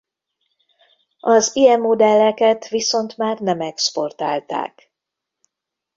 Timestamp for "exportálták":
3.61-4.93